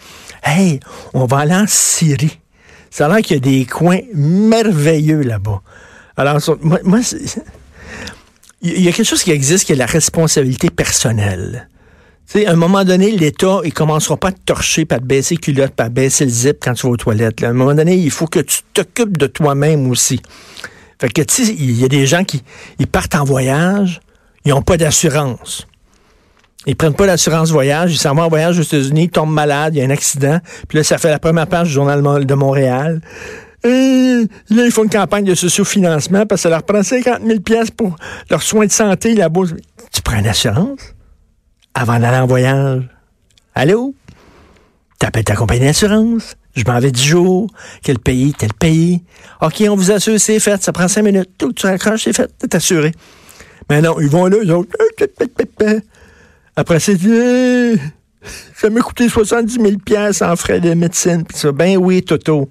Hey, 0.43 0.79
on 1.13 1.25
va 1.25 1.39
aller 1.39 1.55
en 1.55 1.65
Syrie. 1.67 2.39
Ça 2.89 3.05
a 3.05 3.09
l'air 3.09 3.17
qu'il 3.17 3.35
y 3.35 3.37
a 3.37 3.41
des 3.41 3.65
coins 3.65 3.99
merveilleux 4.13 5.21
là-bas. 5.21 5.61
Alors, 6.15 6.39
moi, 6.61 6.79
moi 6.83 6.99
il 8.61 8.81
y 8.81 8.87
a 8.87 8.91
quelque 8.91 9.07
chose 9.07 9.23
qui 9.23 9.31
existe 9.31 9.65
qui 9.65 9.73
est 9.73 9.77
la 9.77 9.85
responsabilité 9.85 10.69
personnelle. 10.69 11.67
À 12.35 12.51
un 12.51 12.55
moment 12.55 12.83
donné, 12.83 13.11
l'État, 13.11 13.59
il 13.63 13.73
commencera 13.73 14.15
pas 14.17 14.29
à 14.29 14.31
te 14.31 14.39
torcher, 14.45 14.85
pas 14.85 14.95
à 14.95 14.99
te 14.99 15.05
baisser 15.05 15.37
culotte, 15.37 15.71
pas 15.71 15.85
à 15.85 15.89
baisser 15.89 16.25
le 16.25 16.31
zip 16.31 16.57
quand 16.61 16.73
tu 16.73 16.87
vas 16.87 16.93
aux 16.93 16.97
toilettes. 16.97 17.43
À 17.43 17.49
un 17.49 17.53
moment 17.53 17.73
donné, 17.73 17.95
il 17.95 18.11
faut 18.11 18.27
que 18.27 18.39
tu 18.39 18.59
t'occupes 18.73 19.17
de 19.17 19.27
toi-même 19.27 19.89
aussi. 19.89 20.21
Fait 20.99 21.09
que, 21.09 21.21
tu 21.21 21.41
il 21.43 21.79
y 21.79 21.83
a 21.83 21.87
des 21.87 22.05
gens 22.05 22.23
qui 22.23 22.43
ils 22.79 22.87
partent 22.87 23.15
en 23.15 23.23
voyage, 23.23 23.99
ils 24.45 24.49
n'ont 24.51 24.61
pas 24.61 24.77
d'assurance. 24.77 25.67
Ils 26.67 26.75
prennent 26.75 26.93
pas 26.93 27.07
l'assurance 27.07 27.49
voyage, 27.49 27.93
ils 27.93 27.97
s'en 27.97 28.13
vont 28.13 28.23
en 28.23 28.29
voyage 28.29 28.59
aux 28.59 28.63
États-Unis, 28.63 29.05
ils 29.05 29.09
tombent 29.09 29.33
malades, 29.33 29.75
il 29.75 29.79
y 29.79 29.81
a 29.81 29.85
un 29.85 29.89
accident, 29.89 30.39
puis 30.67 30.77
là, 30.77 30.83
ça 30.83 30.99
fait 30.99 31.09
la 31.09 31.17
première 31.17 31.47
page 31.47 31.69
du 31.69 31.73
Journal 31.73 32.25
de 32.25 32.33
Montréal. 32.35 33.01
Là, 33.63 33.69
ils 34.49 34.71
font 34.71 34.83
une 34.83 34.89
campagne 34.89 35.25
de 35.25 35.35
socio-financement 35.35 36.25
parce 36.25 36.41
que 36.41 36.43
ça 36.43 36.49
leur 36.49 36.63
prend 36.63 36.83
50 36.83 37.21
000 37.25 37.39
pour 37.75 37.95
leurs 38.29 38.43
soins 38.43 38.67
de 38.67 38.71
santé 38.71 39.15
là-bas. 39.15 39.41
Tu 39.91 40.01
prends 40.01 40.19
une 40.19 40.27
assurance? 40.27 40.79
Avant 41.73 41.99
d'aller 41.99 42.17
en 42.17 42.27
voyage. 42.27 42.83
Allô? 43.55 43.93
T'appelles 44.99 45.23
ta 45.23 45.35
compagnie 45.35 45.65
d'assurance? 45.65 46.35
Je 46.55 46.63
m'en 46.65 46.79
vais 46.79 46.91
10 46.91 47.03
jours. 47.03 47.47
Quel 47.81 47.99
pays? 47.99 48.33
Tel 48.33 48.53
pays? 48.53 49.03
OK, 49.41 49.63
on 49.69 49.75
vous 49.75 49.91
assure, 49.91 50.19
c'est 50.19 50.39
fait. 50.39 50.61
Ça 50.61 50.71
prend 50.71 50.87
5 50.87 51.01
minutes. 51.01 51.29
Tout, 51.37 51.53
tu 51.53 51.65
raccroches, 51.65 52.03
c'est 52.03 52.13
fait. 52.13 52.29
T'es 52.37 52.55
assuré. 52.55 52.91
Mais 53.69 53.81
non, 53.81 53.99
ils 53.99 54.09
vont 54.09 54.25
là, 54.25 54.37
ils 54.43 54.51
ont... 54.51 54.65
Après, 56.55 56.79
c'est 56.79 56.97
euh, 57.05 57.77
ça 58.55 58.69
m'a 58.69 58.81
coûté 58.81 59.07
70 59.07 59.53
000 59.53 59.77
pièces 59.83 60.21
en 60.21 60.35
frais 60.35 60.59
de 60.59 60.73
médecine. 60.73 61.23
Ça, 61.33 61.51
ben 61.51 61.77
oui, 61.77 62.03
Toto. 62.03 62.49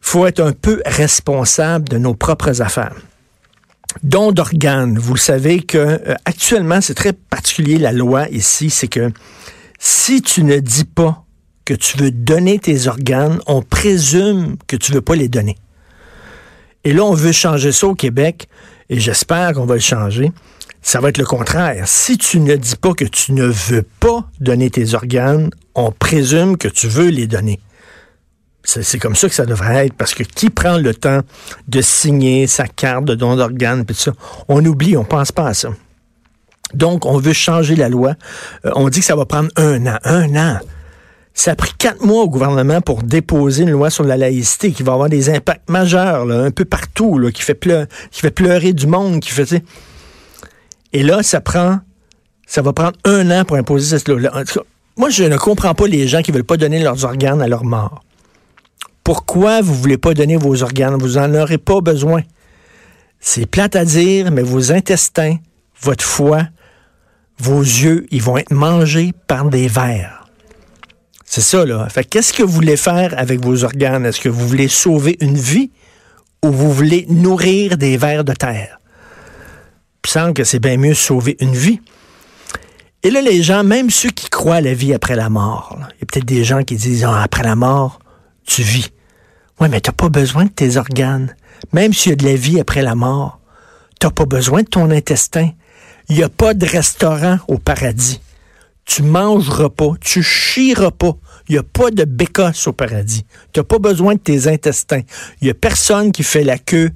faut 0.00 0.26
être 0.26 0.40
un 0.40 0.52
peu 0.52 0.80
responsable 0.86 1.88
de 1.88 1.98
nos 1.98 2.14
propres 2.14 2.62
affaires. 2.62 2.96
Don 4.02 4.32
d'organes. 4.32 4.98
Vous 4.98 5.16
savez 5.16 5.60
que 5.60 5.78
euh, 5.78 6.14
actuellement, 6.24 6.80
c'est 6.80 6.94
très 6.94 7.12
particulier 7.12 7.78
la 7.78 7.92
loi 7.92 8.28
ici, 8.28 8.70
c'est 8.70 8.88
que 8.88 9.10
si 9.78 10.22
tu 10.22 10.44
ne 10.44 10.58
dis 10.58 10.84
pas 10.84 11.24
que 11.64 11.74
tu 11.74 11.98
veux 11.98 12.10
donner 12.10 12.58
tes 12.58 12.88
organes, 12.88 13.38
on 13.46 13.62
présume 13.62 14.56
que 14.66 14.76
tu 14.76 14.92
veux 14.92 15.00
pas 15.00 15.14
les 15.14 15.28
donner. 15.28 15.56
Et 16.84 16.92
là, 16.92 17.04
on 17.04 17.14
veut 17.14 17.32
changer 17.32 17.72
ça 17.72 17.86
au 17.86 17.94
Québec, 17.94 18.48
et 18.90 19.00
j'espère 19.00 19.54
qu'on 19.54 19.64
va 19.64 19.74
le 19.74 19.80
changer. 19.80 20.32
Ça 20.82 21.00
va 21.00 21.08
être 21.08 21.18
le 21.18 21.24
contraire. 21.24 21.88
Si 21.88 22.18
tu 22.18 22.40
ne 22.40 22.56
dis 22.56 22.76
pas 22.76 22.92
que 22.92 23.06
tu 23.06 23.32
ne 23.32 23.46
veux 23.46 23.86
pas 24.00 24.28
donner 24.40 24.68
tes 24.68 24.92
organes, 24.92 25.50
on 25.74 25.90
présume 25.90 26.58
que 26.58 26.68
tu 26.68 26.88
veux 26.88 27.08
les 27.08 27.26
donner. 27.26 27.58
C'est 28.64 28.98
comme 28.98 29.14
ça 29.14 29.28
que 29.28 29.34
ça 29.34 29.44
devrait 29.44 29.86
être, 29.86 29.94
parce 29.94 30.14
que 30.14 30.22
qui 30.22 30.48
prend 30.48 30.78
le 30.78 30.94
temps 30.94 31.20
de 31.68 31.80
signer 31.82 32.46
sa 32.46 32.66
carte 32.66 33.04
de 33.04 33.14
don 33.14 33.36
d'organes, 33.36 33.84
puis 33.84 33.94
ça, 33.94 34.12
on 34.48 34.64
oublie, 34.64 34.96
on 34.96 35.04
pense 35.04 35.32
pas 35.32 35.48
à 35.48 35.54
ça. 35.54 35.68
Donc, 36.72 37.06
on 37.06 37.18
veut 37.18 37.34
changer 37.34 37.76
la 37.76 37.88
loi. 37.88 38.14
Euh, 38.64 38.70
on 38.74 38.88
dit 38.88 39.00
que 39.00 39.06
ça 39.06 39.16
va 39.16 39.26
prendre 39.26 39.50
un 39.56 39.86
an. 39.86 39.98
Un 40.04 40.34
an. 40.34 40.58
Ça 41.34 41.52
a 41.52 41.56
pris 41.56 41.72
quatre 41.76 42.02
mois 42.04 42.22
au 42.22 42.28
gouvernement 42.28 42.80
pour 42.80 43.02
déposer 43.02 43.64
une 43.64 43.72
loi 43.72 43.90
sur 43.90 44.04
la 44.04 44.16
laïcité 44.16 44.72
qui 44.72 44.82
va 44.82 44.92
avoir 44.92 45.08
des 45.08 45.30
impacts 45.30 45.68
majeurs, 45.68 46.24
là, 46.24 46.40
un 46.40 46.50
peu 46.50 46.64
partout, 46.64 47.18
là, 47.18 47.30
qui, 47.32 47.42
fait 47.42 47.54
pleurer, 47.54 47.86
qui 48.10 48.20
fait 48.20 48.30
pleurer 48.30 48.72
du 48.72 48.86
monde, 48.86 49.20
qui 49.20 49.30
fait... 49.30 49.62
Et 50.92 51.02
là, 51.02 51.22
ça 51.22 51.40
prend... 51.40 51.80
Ça 52.46 52.62
va 52.62 52.72
prendre 52.72 52.96
un 53.04 53.30
an 53.30 53.44
pour 53.44 53.56
imposer 53.56 53.98
cette 53.98 54.08
loi. 54.08 54.30
Moi, 54.96 55.10
je 55.10 55.24
ne 55.24 55.36
comprends 55.36 55.74
pas 55.74 55.86
les 55.86 56.06
gens 56.06 56.22
qui 56.22 56.30
veulent 56.30 56.44
pas 56.44 56.56
donner 56.56 56.78
leurs 56.78 57.04
organes 57.04 57.40
à 57.40 57.48
leur 57.48 57.64
mort. 57.64 58.03
Pourquoi 59.04 59.60
vous 59.60 59.74
voulez 59.74 59.98
pas 59.98 60.14
donner 60.14 60.38
vos 60.38 60.62
organes? 60.62 60.96
Vous 60.98 61.18
en 61.18 61.34
aurez 61.34 61.58
pas 61.58 61.82
besoin. 61.82 62.22
C'est 63.20 63.44
plate 63.44 63.76
à 63.76 63.84
dire, 63.84 64.30
mais 64.30 64.42
vos 64.42 64.72
intestins, 64.72 65.36
votre 65.82 66.04
foie, 66.04 66.48
vos 67.38 67.60
yeux, 67.60 68.06
ils 68.10 68.22
vont 68.22 68.38
être 68.38 68.52
mangés 68.52 69.12
par 69.26 69.50
des 69.50 69.68
vers. 69.68 70.26
C'est 71.24 71.42
ça, 71.42 71.66
là. 71.66 71.86
Fait 71.90 72.04
qu'est-ce 72.04 72.32
que 72.32 72.42
vous 72.42 72.52
voulez 72.52 72.76
faire 72.76 73.14
avec 73.18 73.44
vos 73.44 73.64
organes? 73.64 74.06
Est-ce 74.06 74.20
que 74.20 74.28
vous 74.30 74.48
voulez 74.48 74.68
sauver 74.68 75.16
une 75.20 75.36
vie 75.36 75.70
ou 76.42 76.50
vous 76.50 76.72
voulez 76.72 77.04
nourrir 77.10 77.76
des 77.76 77.98
vers 77.98 78.24
de 78.24 78.32
terre? 78.32 78.78
Il 80.06 80.10
semble 80.10 80.32
que 80.32 80.44
c'est 80.44 80.60
bien 80.60 80.76
mieux 80.78 80.94
sauver 80.94 81.36
une 81.40 81.54
vie. 81.54 81.80
Et 83.02 83.10
là, 83.10 83.20
les 83.20 83.42
gens, 83.42 83.64
même 83.64 83.90
ceux 83.90 84.10
qui 84.10 84.30
croient 84.30 84.56
à 84.56 84.60
la 84.62 84.72
vie 84.72 84.94
après 84.94 85.16
la 85.16 85.28
mort, 85.28 85.76
il 85.78 86.00
y 86.00 86.02
a 86.04 86.06
peut-être 86.06 86.24
des 86.24 86.44
gens 86.44 86.62
qui 86.62 86.76
disent 86.76 87.04
ah, 87.04 87.22
après 87.22 87.42
la 87.42 87.54
mort, 87.54 87.98
tu 88.46 88.62
vis. 88.62 88.93
Oui, 89.60 89.68
mais 89.70 89.80
tu 89.80 89.90
n'as 89.90 89.94
pas 89.94 90.08
besoin 90.08 90.44
de 90.44 90.50
tes 90.50 90.76
organes. 90.76 91.34
Même 91.72 91.92
s'il 91.92 92.10
y 92.10 92.12
a 92.12 92.16
de 92.16 92.24
la 92.24 92.34
vie 92.34 92.60
après 92.60 92.82
la 92.82 92.94
mort, 92.94 93.40
tu 94.00 94.06
n'as 94.06 94.10
pas 94.10 94.26
besoin 94.26 94.62
de 94.62 94.68
ton 94.68 94.90
intestin. 94.90 95.50
Il 96.08 96.16
n'y 96.16 96.22
a 96.22 96.28
pas 96.28 96.54
de 96.54 96.66
restaurant 96.66 97.38
au 97.48 97.58
paradis. 97.58 98.20
Tu 98.84 99.02
mangeras 99.02 99.70
pas, 99.70 99.92
tu 100.00 100.22
chieras 100.22 100.90
pas. 100.90 101.16
Il 101.48 101.52
n'y 101.52 101.58
a 101.58 101.62
pas 101.62 101.90
de 101.90 102.04
bécosse 102.04 102.66
au 102.66 102.72
paradis. 102.72 103.24
Tu 103.52 103.60
n'as 103.60 103.64
pas 103.64 103.78
besoin 103.78 104.14
de 104.14 104.20
tes 104.20 104.48
intestins. 104.48 105.02
Il 105.40 105.44
n'y 105.44 105.50
a 105.50 105.54
personne 105.54 106.12
qui 106.12 106.22
fait 106.22 106.44
la 106.44 106.58
queue 106.58 106.90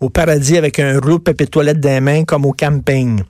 au 0.00 0.10
paradis 0.10 0.56
avec 0.56 0.78
un 0.78 0.98
rouleau 0.98 1.18
de 1.18 1.22
papier 1.22 1.46
toilette 1.46 1.80
dans 1.80 1.90
les 1.90 2.00
mains 2.00 2.24
comme 2.24 2.44
au 2.44 2.52
camping. 2.52 3.22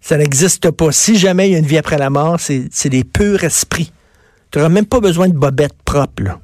Ça 0.00 0.16
n'existe 0.16 0.70
pas. 0.70 0.92
Si 0.92 1.18
jamais 1.18 1.48
il 1.48 1.52
y 1.52 1.54
a 1.56 1.58
une 1.58 1.66
vie 1.66 1.78
après 1.78 1.98
la 1.98 2.10
mort, 2.10 2.38
c'est 2.40 2.88
des 2.88 3.04
purs 3.04 3.44
esprits. 3.44 3.92
Tu 4.50 4.58
n'auras 4.58 4.70
même 4.70 4.86
pas 4.86 5.00
besoin 5.00 5.28
de 5.28 5.34
bobettes 5.34 5.76
propres. 5.84 6.38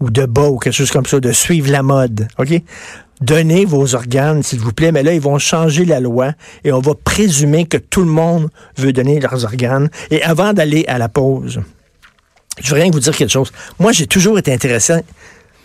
Ou 0.00 0.10
de 0.10 0.26
bas 0.26 0.48
ou 0.48 0.58
quelque 0.58 0.74
chose 0.74 0.90
comme 0.90 1.06
ça, 1.06 1.20
de 1.20 1.32
suivre 1.32 1.70
la 1.70 1.82
mode. 1.82 2.28
OK? 2.38 2.62
Donnez 3.20 3.64
vos 3.64 3.94
organes, 3.94 4.42
s'il 4.42 4.60
vous 4.60 4.72
plaît, 4.72 4.92
mais 4.92 5.02
là, 5.02 5.14
ils 5.14 5.20
vont 5.20 5.38
changer 5.38 5.86
la 5.86 6.00
loi 6.00 6.32
et 6.64 6.72
on 6.72 6.80
va 6.80 6.92
présumer 6.94 7.64
que 7.64 7.78
tout 7.78 8.02
le 8.02 8.10
monde 8.10 8.50
veut 8.76 8.92
donner 8.92 9.20
leurs 9.20 9.44
organes. 9.44 9.88
Et 10.10 10.22
avant 10.22 10.52
d'aller 10.52 10.84
à 10.86 10.98
la 10.98 11.08
pause, 11.08 11.62
je 12.60 12.74
veux 12.74 12.80
rien 12.80 12.90
vous 12.90 13.00
dire 13.00 13.16
quelque 13.16 13.32
chose. 13.32 13.52
Moi, 13.78 13.92
j'ai 13.92 14.06
toujours 14.06 14.38
été 14.38 14.52
intéressé. 14.52 15.00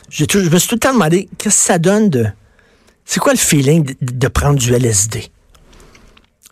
Je 0.10 0.24
me 0.24 0.58
suis 0.58 0.68
tout 0.68 0.76
le 0.76 0.80
temps 0.80 0.94
demandé, 0.94 1.28
qu'est-ce 1.38 1.58
que 1.58 1.64
ça 1.64 1.78
donne 1.78 2.10
de... 2.10 2.26
C'est 3.04 3.20
quoi 3.20 3.34
le 3.34 3.38
feeling 3.40 3.96
de 4.00 4.28
prendre 4.30 4.58
du 4.58 4.74
LSD? 4.74 5.30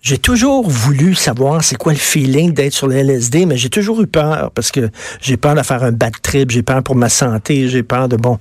J'ai 0.02 0.18
toujours 0.18 0.68
voulu 0.70 1.14
savoir 1.14 1.64
c'est 1.64 1.76
quoi 1.76 1.92
le 1.92 2.00
feeling 2.00 2.54
d'être 2.54 2.74
sur 2.74 2.88
le 2.88 2.96
LSD, 2.96 3.46
mais 3.46 3.58
j'ai 3.58 3.70
toujours 3.70 4.02
eu 4.02 4.08
peur 4.08 4.52
parce 4.52 4.72
que 4.72 4.90
j'ai 5.22 5.36
peur 5.36 5.56
de 5.56 5.62
faire 5.62 5.84
un 5.84 5.92
bad 5.92 6.14
trip, 6.22 6.52
j'ai 6.52 6.64
peur 6.64 6.82
pour 6.84 6.96
ma 6.96 7.10
santé, 7.10 7.68
j'ai 7.68 7.84
peur 7.84 8.08
de 8.08 8.16
bon. 8.16 8.40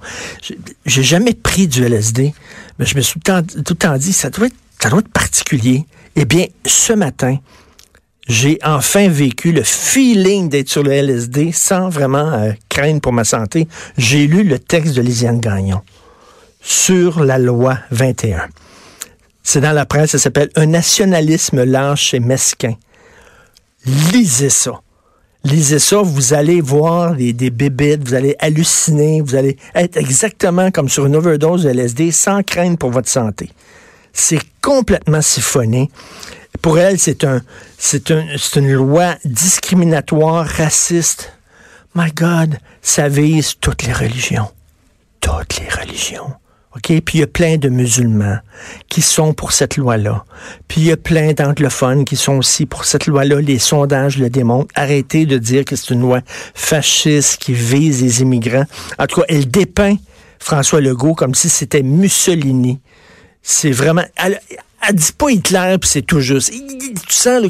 J'ai 0.87 1.03
jamais 1.03 1.35
pris 1.35 1.67
du 1.67 1.85
LSD, 1.85 2.33
mais 2.79 2.87
je 2.87 2.97
me 2.97 3.01
suis 3.01 3.19
tout 3.21 3.33
le 3.33 3.63
temps, 3.63 3.97
dit 3.97 4.13
ça 4.13 4.31
doit 4.31 4.47
être, 4.47 4.57
ça 4.81 4.89
doit 4.89 5.01
être 5.01 5.09
particulier. 5.09 5.85
Eh 6.15 6.25
bien, 6.25 6.47
ce 6.65 6.93
matin, 6.93 7.39
j'ai 8.29 8.59
enfin 8.63 9.09
vécu 9.09 9.53
le 9.53 9.63
feeling 9.63 10.49
d'être 10.49 10.69
sur 10.69 10.83
le 10.83 10.93
LSD 10.93 11.51
sans 11.53 11.89
vraiment 11.89 12.33
euh, 12.35 12.53
craindre 12.69 13.01
pour 13.01 13.13
ma 13.13 13.25
santé. 13.25 13.67
J'ai 13.97 14.27
lu 14.27 14.45
le 14.45 14.59
texte 14.59 14.95
de 14.95 15.01
Lisiane 15.01 15.41
Gagnon 15.41 15.81
sur 16.61 17.25
la 17.25 17.39
loi 17.39 17.79
21. 17.91 18.49
C'est 19.51 19.63
dans 19.63 19.73
la 19.73 19.87
presse, 19.87 20.11
ça 20.11 20.19
s'appelle 20.19 20.51
Un 20.57 20.67
nationalisme 20.67 21.65
lâche 21.65 22.13
et 22.13 22.21
mesquin. 22.21 22.75
Lisez 24.13 24.51
ça. 24.51 24.83
Lisez 25.43 25.79
ça, 25.79 26.03
vous 26.03 26.35
allez 26.35 26.61
voir 26.61 27.15
des, 27.15 27.33
des 27.33 27.49
bébites, 27.49 28.07
vous 28.07 28.13
allez 28.13 28.37
halluciner, 28.41 29.23
vous 29.23 29.37
allez 29.37 29.57
être 29.75 29.97
exactement 29.97 30.71
comme 30.71 30.91
sur 30.91 31.07
une 31.07 31.17
overdose 31.17 31.63
de 31.63 31.71
LSD 31.71 32.13
sans 32.13 32.43
crainte 32.43 32.79
pour 32.79 32.91
votre 32.91 33.09
santé. 33.09 33.49
C'est 34.13 34.43
complètement 34.61 35.23
siphonné. 35.23 35.91
Pour 36.61 36.79
elle, 36.79 36.99
c'est 36.99 37.25
un, 37.25 37.41
c'est 37.79 38.11
un, 38.11 38.27
une 38.57 38.73
loi 38.75 39.15
discriminatoire, 39.25 40.45
raciste. 40.45 41.33
My 41.95 42.13
God, 42.13 42.59
ça 42.83 43.09
vise 43.09 43.55
toutes 43.59 43.85
les 43.85 43.95
religions. 43.95 44.51
Toutes 45.23 45.59
les 45.59 45.71
religions. 45.71 46.35
OK? 46.79 47.01
Puis 47.01 47.19
il 47.19 47.21
y 47.21 47.23
a 47.23 47.27
plein 47.27 47.57
de 47.57 47.69
musulmans 47.69 48.39
qui 48.89 49.03
sont 49.03 49.35
pour 49.35 49.53
cette 49.53 49.77
loi-là. 49.77 50.25
Puis 50.69 50.81
il 50.83 50.87
y 50.87 50.93
a 50.93 50.97
plein 50.97 51.33
d'anglophones 51.33 52.05
qui 52.05 52.17
sont 52.17 52.37
aussi 52.37 52.67
pour 52.67 52.85
cette 52.85 53.07
loi-là. 53.07 53.41
Les 53.41 53.59
sondages 53.59 54.19
le 54.19 54.31
démontrent. 54.31 54.73
Arrêtez 54.75 55.27
de 55.27 55.39
dire 55.39 55.65
que 55.65 55.77
c'est 55.77 55.93
une 55.93 56.01
loi 56.01 56.21
fasciste 56.55 57.39
qui 57.39 57.53
vise 57.53 58.03
les 58.03 58.23
immigrants. 58.23 58.67
En 58.99 59.07
tout 59.07 59.21
cas, 59.21 59.27
elle 59.29 59.49
dépeint 59.49 59.97
François 60.39 60.81
Legault 60.81 61.15
comme 61.15 61.35
si 61.35 61.49
c'était 61.49 61.83
Mussolini. 61.83 62.81
C'est 63.43 63.73
vraiment... 63.73 64.05
Elle, 64.17 64.41
elle 64.89 64.95
dit 64.95 65.13
pas 65.13 65.31
Hitler, 65.31 65.77
puis 65.81 65.91
c'est 65.91 66.03
tout 66.03 66.21
juste. 66.21 66.53
Tu 66.53 67.15
sens, 67.15 67.43
là, 67.43 67.49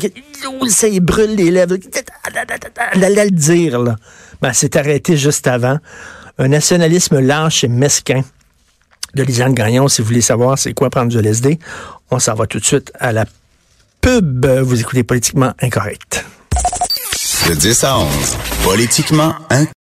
ça 0.68 0.88
y 0.88 1.00
brûle 1.00 1.34
les 1.34 1.50
lèvres. 1.50 1.76
Elle 2.94 3.04
allait 3.04 3.24
le 3.26 3.30
dire, 3.30 3.78
là. 3.78 3.96
Ben, 4.40 4.52
c'est 4.54 4.76
arrêté 4.76 5.16
juste 5.16 5.46
avant. 5.46 5.78
Un 6.38 6.48
nationalisme 6.48 7.20
lâche 7.20 7.64
et 7.64 7.68
mesquin 7.68 8.22
de 9.14 9.22
Lisanne 9.22 9.54
Gagnon. 9.54 9.88
Si 9.88 10.02
vous 10.02 10.08
voulez 10.08 10.20
savoir 10.20 10.58
c'est 10.58 10.72
quoi 10.72 10.90
prendre 10.90 11.08
du 11.08 11.18
LSD, 11.18 11.58
on 12.10 12.18
s'en 12.18 12.34
va 12.34 12.46
tout 12.46 12.58
de 12.58 12.64
suite 12.64 12.92
à 12.98 13.12
la 13.12 13.24
pub. 14.00 14.46
Vous 14.46 14.80
écoutez 14.80 15.02
Politiquement 15.02 15.52
Incorrect. 15.60 16.24
De 17.48 17.54
10 17.54 17.84
à 17.84 17.98
11, 17.98 18.06
Politiquement 18.62 19.34
Incorrect. 19.50 19.72